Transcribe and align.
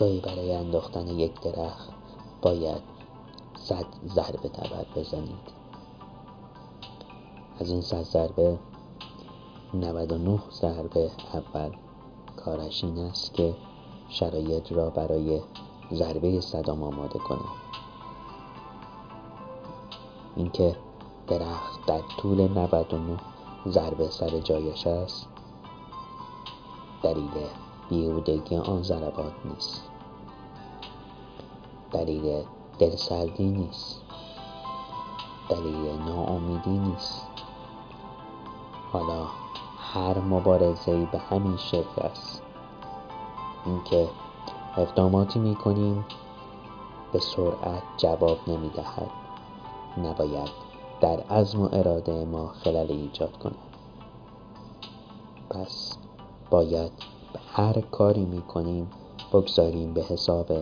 گاهی 0.00 0.20
برای 0.20 0.54
انداختن 0.54 1.08
یک 1.08 1.40
درخت 1.40 1.88
باید 2.42 2.82
صد 3.58 3.84
ضربه 4.06 4.48
تبر 4.48 4.86
بزنید. 4.96 5.60
از 7.60 7.70
این 7.70 7.80
صد 7.80 8.02
ضربه 8.02 8.58
99 9.74 10.38
ضربه 10.50 11.10
اول. 11.32 11.70
کارش 12.36 12.84
این 12.84 12.98
است 12.98 13.34
که 13.34 13.54
شرایط 14.08 14.72
را 14.72 14.90
برای 14.90 15.40
ضربه 15.92 16.40
صدام 16.40 16.82
آماده 16.82 17.18
کنه 17.18 17.48
اینکه 20.36 20.76
درخت 21.26 21.86
در 21.86 22.00
طول 22.18 22.48
99 22.48 23.16
ضربه 23.68 24.08
سر 24.10 24.38
جایش 24.38 24.86
است 24.86 25.28
دلیل 27.02 27.30
بیهودگی 27.90 28.56
آن 28.56 28.82
ضربات 28.82 29.32
نیست. 29.44 29.82
دلیل 31.92 32.44
دلسردی 32.78 33.44
نیست. 33.44 34.00
دلیل 35.48 35.98
ناامیدی 36.06 36.78
نیست. 36.78 37.26
حالا 38.92 39.26
هر 39.78 40.18
مبارزه 40.18 41.08
به 41.12 41.18
همین 41.18 41.56
شکل 41.56 42.02
است. 42.02 42.42
اینکه 43.66 44.08
اقداماتی 44.76 45.38
می 45.38 45.54
کنیم 45.54 46.04
به 47.12 47.18
سرعت 47.18 47.82
جواب 47.96 48.38
نمی 48.46 48.68
دهد 48.68 49.10
نباید 49.98 50.50
در 51.00 51.20
عزم 51.20 51.62
و 51.62 51.68
اراده 51.72 52.24
ما 52.24 52.48
خلل 52.48 52.86
ایجاد 52.90 53.38
کند. 53.38 53.54
پس 55.50 55.96
باید 56.50 56.92
هر 57.52 57.80
کاری 57.80 58.24
می 58.24 58.42
کنیم 58.42 58.90
بگذاریم 59.32 59.94
به 59.94 60.02
حساب 60.02 60.52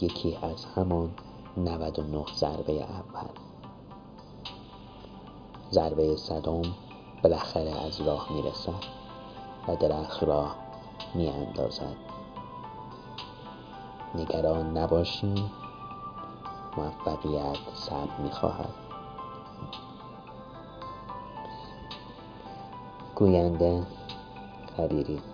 یکی 0.00 0.38
از 0.42 0.64
همان 0.64 1.10
99 1.56 2.24
ضربه 2.34 2.72
اول. 2.72 3.28
ضربه 5.72 6.16
صدام 6.16 6.64
بالاخره 7.22 7.86
از 7.86 8.00
راه 8.00 8.32
می‌رسد 8.32 8.84
و 9.68 9.76
درخت 9.76 10.22
را 10.22 10.46
میاندازد. 11.14 11.96
نگران 14.14 14.78
نباشیم 14.78 15.50
موفقیت 16.76 17.58
صبر 17.74 18.20
می‌خواهد. 18.22 18.74
گوینده 23.14 23.86
خبیری 24.76 25.31